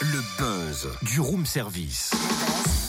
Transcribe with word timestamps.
Le 0.00 0.22
buzz 0.38 0.88
du 1.02 1.20
room 1.20 1.44
service. 1.44 2.10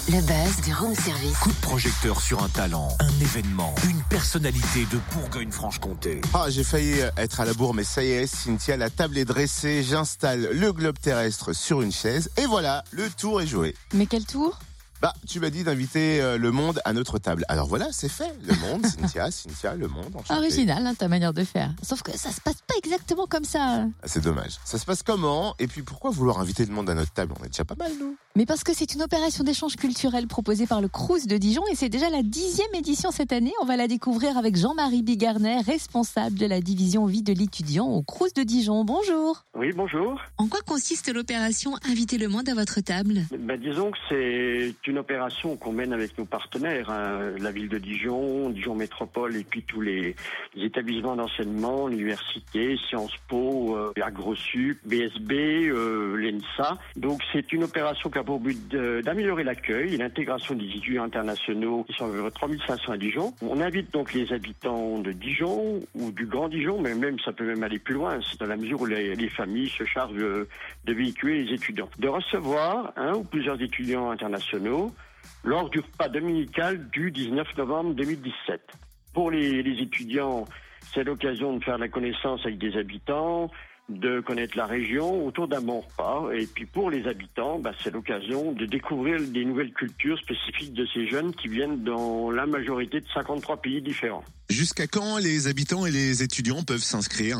Le 0.07 0.21
buzz 0.21 0.61
du 0.63 0.73
room 0.73 0.95
service. 0.95 1.37
Coup 1.39 1.51
de 1.51 1.61
projecteur 1.61 2.21
sur 2.21 2.43
un 2.43 2.49
talent, 2.49 2.89
un 2.99 3.19
événement, 3.19 3.75
une 3.87 4.01
personnalité 4.03 4.87
de 4.91 4.99
Bourgogne-Franche-Comté. 5.13 6.21
Ah, 6.33 6.45
j'ai 6.49 6.63
failli 6.63 6.99
être 7.17 7.39
à 7.39 7.45
la 7.45 7.53
bourre, 7.53 7.73
mais 7.73 7.83
ça 7.83 8.03
y 8.03 8.11
est, 8.11 8.27
Cynthia, 8.27 8.77
la 8.77 8.89
table 8.89 9.17
est 9.17 9.25
dressée, 9.25 9.83
j'installe 9.83 10.49
le 10.51 10.73
globe 10.73 10.97
terrestre 10.99 11.53
sur 11.53 11.81
une 11.81 11.91
chaise, 11.91 12.29
et 12.37 12.45
voilà, 12.45 12.83
le 12.91 13.09
tour 13.09 13.41
est 13.41 13.47
joué. 13.47 13.75
Mais 13.93 14.05
quel 14.05 14.25
tour? 14.25 14.59
Bah, 15.01 15.13
tu 15.27 15.39
m'as 15.39 15.49
dit 15.49 15.63
d'inviter 15.63 16.21
euh, 16.21 16.37
le 16.37 16.51
monde 16.51 16.81
à 16.83 16.91
notre 16.91 17.19
table. 17.19 17.45
Alors 17.47 17.67
voilà, 17.67 17.87
c'est 17.91 18.09
fait. 18.09 18.33
Le 18.45 18.53
monde, 18.67 18.85
Cynthia, 18.99 19.31
Cynthia, 19.31 19.75
le 19.75 19.87
monde. 19.87 20.13
enchanté. 20.13 20.33
Original, 20.37 20.85
hein, 20.85 20.93
ta 20.93 21.07
manière 21.07 21.33
de 21.33 21.43
faire. 21.45 21.73
Sauf 21.81 22.01
que 22.01 22.11
ça 22.17 22.31
se 22.31 22.41
passe 22.41 22.61
pas 22.67 22.73
exactement 22.83 23.25
comme 23.25 23.45
ça. 23.45 23.85
Ah, 23.85 24.05
c'est 24.07 24.21
dommage. 24.23 24.57
Ça 24.65 24.77
se 24.77 24.85
passe 24.85 25.01
comment? 25.01 25.55
Et 25.57 25.67
puis 25.67 25.83
pourquoi 25.83 26.11
vouloir 26.11 26.39
inviter 26.41 26.65
le 26.65 26.73
monde 26.73 26.89
à 26.89 26.95
notre 26.95 27.11
table? 27.13 27.33
On 27.39 27.43
est 27.45 27.47
déjà 27.49 27.63
pas 27.63 27.75
mal, 27.75 27.91
nous. 27.97 28.17
Mais 28.35 28.45
parce 28.45 28.63
que 28.63 28.73
c'est 28.73 28.93
une 28.93 29.01
opération 29.01 29.43
d'échange 29.45 29.75
culturel 29.77 30.27
proposée 30.27 30.67
par 30.67 30.81
le 30.81 30.87
Crous 30.89 31.27
de 31.27 31.37
Dijon 31.37 31.63
et 31.71 31.75
c'est 31.75 31.89
déjà 31.89 32.09
la 32.09 32.21
dixième 32.21 32.73
édition 32.75 33.11
cette 33.11 33.31
année. 33.31 33.53
On 33.61 33.65
va 33.65 33.77
la 33.77 33.87
découvrir 33.87 34.37
avec 34.37 34.57
Jean-Marie 34.57 35.01
Bigarnet, 35.01 35.61
responsable 35.61 36.37
de 36.37 36.45
la 36.45 36.59
division 36.61 37.05
vie 37.05 37.23
de 37.23 37.33
l'étudiant 37.33 37.85
au 37.87 38.03
Crous 38.03 38.33
de 38.33 38.43
Dijon. 38.43 38.83
Bonjour. 38.83 39.45
Oui, 39.57 39.71
bonjour. 39.73 40.19
En 40.37 40.47
quoi 40.47 40.59
consiste 40.65 41.13
l'opération 41.13 41.73
Inviter 41.89 42.17
le 42.17 42.27
monde 42.27 42.49
à 42.49 42.53
votre 42.53 42.81
table? 42.81 43.21
Ben, 43.37 43.59
disons 43.59 43.91
que 43.91 43.97
c'est 44.09 44.75
une 44.89 44.97
opération 44.97 45.55
qu'on 45.55 45.71
mène 45.71 45.93
avec 45.93 46.17
nos 46.17 46.25
partenaires, 46.25 46.89
hein, 46.89 47.31
la 47.39 47.51
ville 47.51 47.69
de 47.69 47.77
Dijon, 47.77 48.49
Dijon 48.49 48.75
Métropole 48.75 49.35
et 49.35 49.43
puis 49.43 49.61
tous 49.61 49.81
les, 49.81 50.15
établissements 50.57 51.15
d'enseignement, 51.15 51.87
l'université, 51.87 52.75
Sciences 52.87 53.15
Po, 53.27 53.77
euh, 53.77 53.93
AgroSup, 54.01 54.79
BSB, 54.85 55.31
euh, 55.69 56.15
l'ENSA. 56.15 56.77
Donc 56.95 57.21
c'est 57.31 57.53
une 57.53 57.63
opération 57.63 58.09
qui 58.09 58.17
a 58.17 58.23
pour 58.23 58.39
but 58.39 58.57
d'améliorer 58.69 59.43
l'accueil 59.43 59.93
et 59.93 59.97
l'intégration 59.97 60.55
des 60.55 60.65
étudiants 60.65 61.03
internationaux 61.03 61.83
qui 61.83 61.93
sont 61.93 62.05
environ 62.05 62.29
3500 62.31 62.91
à 62.91 62.97
Dijon. 62.97 63.33
On 63.41 63.61
invite 63.61 63.93
donc 63.93 64.13
les 64.13 64.33
habitants 64.33 64.99
de 64.99 65.11
Dijon 65.11 65.81
ou 65.93 66.11
du 66.11 66.25
Grand 66.25 66.49
Dijon, 66.49 66.81
mais 66.81 66.95
même 66.95 67.19
ça 67.19 67.31
peut 67.31 67.45
même 67.45 67.63
aller 67.63 67.79
plus 67.79 67.93
loin, 67.93 68.19
c'est 68.29 68.39
dans 68.39 68.47
la 68.47 68.57
mesure 68.57 68.81
où 68.81 68.85
les, 68.85 69.15
les 69.15 69.29
familles 69.29 69.69
se 69.69 69.85
chargent 69.85 70.15
de, 70.15 70.47
de 70.85 70.93
véhiculer 70.93 71.43
les 71.43 71.53
étudiants. 71.53 71.89
De 71.99 72.07
recevoir 72.07 72.93
un 72.95 73.13
ou 73.13 73.23
plusieurs 73.23 73.61
étudiants 73.61 74.09
internationaux 74.09 74.78
lors 75.43 75.69
du 75.69 75.79
repas 75.79 76.09
dominical 76.09 76.89
du 76.89 77.11
19 77.11 77.47
novembre 77.57 77.93
2017. 77.93 78.61
Pour 79.13 79.31
les, 79.31 79.59
étudiants, 79.81 80.45
c'est 80.93 81.03
l'occasion 81.03 81.57
de 81.57 81.63
faire 81.63 81.77
la 81.77 81.87
connaissance 81.87 82.41
avec 82.45 82.57
des 82.57 82.77
habitants, 82.77 83.49
de 83.89 84.19
connaître 84.19 84.55
la 84.55 84.65
région 84.65 85.25
autour 85.25 85.47
d'un 85.47 85.61
bon 85.61 85.79
repas. 85.79 86.31
Et 86.33 86.45
puis 86.45 86.65
pour 86.65 86.91
les 86.91 87.07
habitants, 87.07 87.59
bah, 87.59 87.71
c'est 87.83 87.91
l'occasion 87.91 88.51
de 88.51 88.65
découvrir 88.65 89.19
des 89.21 89.45
nouvelles 89.45 89.73
cultures 89.73 90.19
spécifiques 90.19 90.73
de 90.73 90.85
ces 90.93 91.07
jeunes 91.07 91.33
qui 91.33 91.47
viennent 91.47 91.83
dans 91.83 92.29
la 92.29 92.45
majorité 92.45 93.01
de 93.01 93.07
53 93.13 93.57
pays 93.57 93.81
différents. 93.81 94.23
Jusqu'à 94.49 94.87
quand 94.87 95.17
les 95.17 95.47
habitants 95.47 95.85
et 95.85 95.91
les 95.91 96.21
étudiants 96.21 96.63
peuvent 96.63 96.83
s'inscrire? 96.83 97.39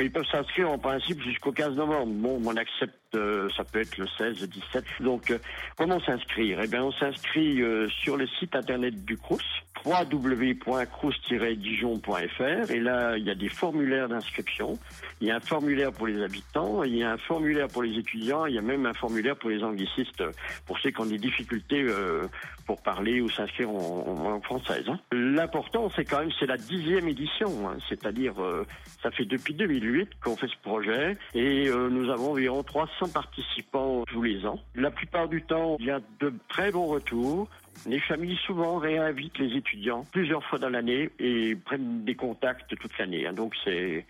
Ils 0.00 0.12
peuvent 0.12 0.26
s'inscrire 0.30 0.70
en 0.70 0.78
principe 0.78 1.20
jusqu'au 1.22 1.52
15 1.52 1.76
novembre. 1.76 2.12
Bon, 2.12 2.40
on 2.44 2.56
accepte, 2.56 2.94
euh, 3.14 3.48
ça 3.56 3.64
peut 3.64 3.80
être 3.80 3.96
le 3.98 4.06
16, 4.18 4.40
le 4.42 4.46
17. 4.46 4.84
Donc, 5.00 5.30
euh, 5.30 5.38
comment 5.76 5.98
s'inscrire? 6.00 6.60
Eh 6.62 6.68
bien, 6.68 6.84
on 6.84 6.92
s'inscrit 6.92 7.60
euh, 7.62 7.88
sur 7.88 8.16
le 8.16 8.26
site 8.26 8.54
internet 8.54 9.04
du 9.04 9.16
Crous, 9.16 9.42
www.crous-dijon.fr. 9.84 12.70
Et 12.70 12.80
là, 12.80 13.16
il 13.16 13.24
y 13.24 13.30
a 13.30 13.34
des 13.34 13.48
formulaires 13.48 14.08
d'inscription. 14.08 14.78
Il 15.20 15.28
y 15.28 15.30
a 15.30 15.36
un 15.36 15.40
formulaire 15.40 15.92
pour 15.92 16.06
les 16.06 16.22
habitants, 16.22 16.82
il 16.84 16.96
y 16.96 17.02
a 17.02 17.10
un 17.12 17.18
formulaire 17.18 17.68
pour 17.68 17.82
les 17.82 17.98
étudiants, 17.98 18.46
il 18.46 18.54
y 18.54 18.58
a 18.58 18.62
même 18.62 18.86
un 18.86 18.94
formulaire 18.94 19.36
pour 19.36 19.50
les 19.50 19.62
anglicistes, 19.64 20.22
pour 20.66 20.78
ceux 20.78 20.90
qui 20.90 21.00
ont 21.00 21.06
des 21.06 21.18
difficultés 21.18 21.82
euh, 21.82 22.26
pour 22.66 22.80
parler 22.82 23.20
ou 23.20 23.28
s'inscrire 23.30 23.70
en, 23.70 24.34
en 24.34 24.40
française. 24.40 24.84
hein. 24.88 24.98
L'important, 25.34 25.90
c'est 25.94 26.04
quand 26.04 26.20
même, 26.20 26.30
c'est 26.38 26.46
la 26.46 26.56
dixième 26.56 27.06
édition, 27.08 27.68
hein. 27.68 27.76
c'est-à-dire, 27.88 28.42
euh, 28.42 28.64
ça 29.02 29.10
fait 29.10 29.24
depuis 29.26 29.52
2008 29.52 30.08
qu'on 30.24 30.36
fait 30.36 30.48
ce 30.48 30.56
projet 30.62 31.16
et 31.34 31.68
euh, 31.68 31.88
nous 31.90 32.10
avons 32.10 32.30
environ 32.32 32.62
300 32.62 33.08
participants 33.12 34.04
tous 34.06 34.22
les 34.22 34.46
ans. 34.46 34.58
La 34.74 34.90
plupart 34.90 35.28
du 35.28 35.42
temps, 35.42 35.76
il 35.80 35.86
y 35.86 35.90
a 35.90 36.00
de 36.20 36.32
très 36.48 36.70
bons 36.70 36.86
retours. 36.86 37.48
Les 37.86 38.00
familles 38.00 38.38
souvent 38.46 38.78
réinvitent 38.78 39.38
les 39.38 39.56
étudiants 39.56 40.04
plusieurs 40.12 40.42
fois 40.44 40.58
dans 40.58 40.70
l'année 40.70 41.10
et 41.18 41.54
prennent 41.54 42.04
des 42.04 42.14
contacts 42.14 42.74
toute 42.76 42.96
l'année. 42.98 43.26
hein. 43.26 43.32
Donc 43.32 43.54
c'est 43.64 44.04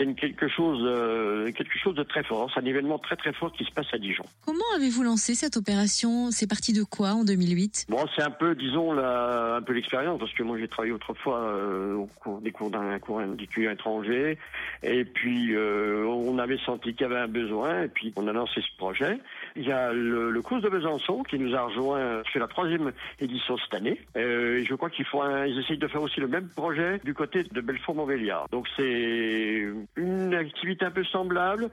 c'est 0.00 0.14
quelque 0.14 0.48
chose 0.48 0.80
euh, 0.84 1.52
quelque 1.52 1.78
chose 1.78 1.94
de 1.94 2.02
très 2.02 2.22
fort. 2.24 2.50
C'est 2.54 2.60
un 2.60 2.64
événement 2.64 2.98
très 2.98 3.16
très 3.16 3.32
fort 3.34 3.52
qui 3.52 3.64
se 3.64 3.70
passe 3.70 3.86
à 3.92 3.98
Dijon. 3.98 4.24
Comment 4.46 4.64
avez-vous 4.76 5.02
lancé 5.02 5.34
cette 5.34 5.56
opération? 5.56 6.30
C'est 6.30 6.48
parti 6.48 6.72
de 6.72 6.82
quoi 6.82 7.10
en 7.10 7.24
2008 7.24 7.86
Bon, 7.88 8.04
c'est 8.16 8.22
un 8.22 8.30
peu, 8.30 8.54
disons, 8.54 8.92
la, 8.92 9.56
un 9.56 9.62
peu 9.62 9.72
l'expérience, 9.74 10.18
parce 10.18 10.32
que 10.32 10.42
moi 10.42 10.58
j'ai 10.58 10.68
travaillé 10.68 10.92
autrefois 10.92 11.38
euh, 11.40 11.94
au 11.96 12.06
cours 12.06 12.40
des 12.40 12.50
cours 12.50 12.70
d'un 12.70 12.98
cours 12.98 13.20
d'étudiants 13.22 13.72
étrangers, 13.72 14.38
et 14.82 15.04
puis 15.04 15.54
euh, 15.54 16.04
on 16.06 16.38
avait 16.38 16.58
senti 16.64 16.94
qu'il 16.94 17.02
y 17.02 17.04
avait 17.10 17.18
un 17.20 17.28
besoin, 17.28 17.82
et 17.82 17.88
puis 17.88 18.12
on 18.16 18.26
a 18.26 18.32
lancé 18.32 18.60
ce 18.62 18.76
projet. 18.78 19.18
Il 19.56 19.66
y 19.66 19.72
a 19.72 19.92
le, 19.92 20.30
le 20.30 20.42
cours 20.42 20.60
de 20.60 20.68
Besançon 20.68 21.22
qui 21.24 21.38
nous 21.38 21.54
a 21.54 21.62
rejoint, 21.62 22.22
c'est 22.32 22.38
la 22.38 22.48
troisième 22.48 22.92
édition 23.20 23.56
cette 23.58 23.74
année. 23.74 24.00
Euh, 24.16 24.58
et 24.58 24.64
je 24.64 24.74
crois 24.74 24.88
qu'ils 24.90 25.04
font, 25.04 25.22
un- 25.22 25.46
ils 25.46 25.58
essayent 25.58 25.76
de 25.78 25.88
faire 25.88 26.02
aussi 26.02 26.20
le 26.20 26.28
même 26.28 26.48
projet 26.48 27.00
du 27.04 27.12
côté 27.14 27.42
de 27.44 27.60
Belfort-Montbéliard. 27.60 28.46
Donc 28.50 28.66
c'est 28.76 29.66
une 29.96 30.34
activité 30.34 30.84
un 30.84 30.90
peu 30.90 31.04
semblable. 31.04 31.70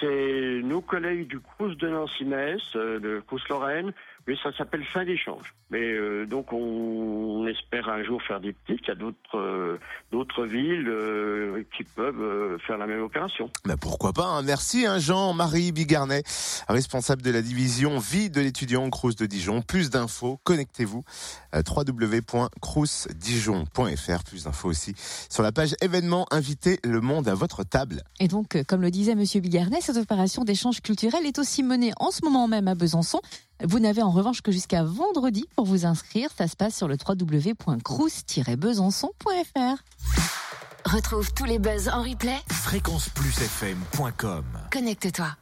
C'est 0.00 0.60
nos 0.62 0.80
collègues 0.80 1.28
du 1.28 1.40
Crous 1.40 1.76
de 1.76 1.88
Nancy-Metz, 1.88 2.62
euh, 2.76 2.98
de 2.98 3.22
Crous-Lorraine, 3.26 3.92
mais 4.26 4.36
ça 4.42 4.52
s'appelle 4.56 4.84
fin 4.84 5.04
d'échange. 5.04 5.54
Mais 5.70 5.92
euh, 5.92 6.26
donc 6.26 6.52
on, 6.52 6.56
on 6.56 7.46
espère 7.46 7.88
un 7.88 8.02
jour 8.02 8.22
faire 8.22 8.40
des 8.40 8.52
petits. 8.52 8.80
Il 8.82 8.88
y 8.88 8.90
a 8.90 8.94
d'autres 8.94 9.38
euh, 9.38 9.78
d'autres 10.12 10.44
villes 10.44 10.88
euh, 10.88 11.62
qui 11.76 11.84
peuvent 11.84 12.20
euh, 12.20 12.58
faire 12.58 12.78
la 12.78 12.86
même 12.86 13.02
opération. 13.02 13.50
Bah 13.64 13.76
pourquoi 13.80 14.12
pas 14.12 14.26
hein. 14.26 14.42
Merci 14.42 14.86
hein, 14.86 14.98
Jean-Marie 14.98 15.72
Bigarnet, 15.72 16.22
responsable 16.68 17.22
de 17.22 17.30
la 17.30 17.42
division 17.42 17.98
vie 17.98 18.30
de 18.30 18.40
l'étudiant 18.40 18.88
Crous 18.90 19.16
de 19.16 19.26
Dijon. 19.26 19.62
Plus 19.62 19.90
d'infos, 19.90 20.38
connectez-vous 20.44 21.04
à 21.52 21.60
www.crousdijon.fr. 21.60 24.24
Plus 24.24 24.44
d'infos 24.44 24.68
aussi 24.68 24.94
sur 24.96 25.42
la 25.42 25.52
page 25.52 25.74
événements. 25.82 26.26
Invitez 26.30 26.78
le 26.84 27.00
monde 27.00 27.28
à 27.28 27.34
votre 27.34 27.64
table. 27.64 28.02
Et 28.20 28.28
donc, 28.28 28.56
comme 28.68 28.82
le 28.82 28.90
disait 28.90 29.14
Monsieur 29.14 29.40
Bigarnet, 29.40 29.73
cette 29.80 29.96
opération 29.96 30.44
d'échange 30.44 30.80
culturel 30.80 31.26
est 31.26 31.38
aussi 31.38 31.62
menée 31.62 31.92
en 31.98 32.10
ce 32.10 32.24
moment 32.24 32.48
même 32.48 32.66
à 32.68 32.74
Besançon. 32.74 33.20
Vous 33.62 33.78
n'avez 33.78 34.02
en 34.02 34.10
revanche 34.10 34.42
que 34.42 34.52
jusqu'à 34.52 34.82
vendredi 34.82 35.46
pour 35.56 35.64
vous 35.64 35.86
inscrire. 35.86 36.28
Ça 36.36 36.48
se 36.48 36.56
passe 36.56 36.76
sur 36.76 36.88
le 36.88 36.96
www.crous-besançon.fr. 36.96 39.84
Retrouve 40.84 41.32
tous 41.32 41.44
les 41.44 41.58
buzz 41.58 41.88
en 41.88 42.02
replay. 42.02 42.36
Fréquenceplusfm.com 42.50 44.44
Connecte-toi. 44.70 45.34